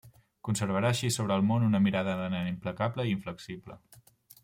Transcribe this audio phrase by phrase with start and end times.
[0.47, 3.83] Conservarà així sobre el món una mirada de nen implacable i inflexible.